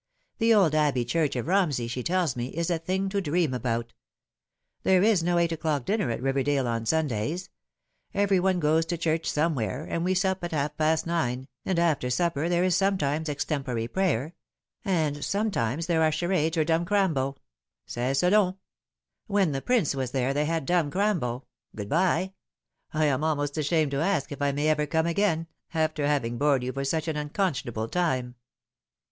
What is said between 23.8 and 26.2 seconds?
to ask if I may ever come again, after